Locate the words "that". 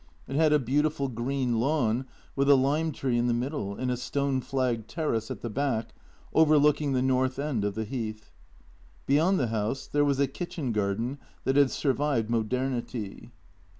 11.43-11.55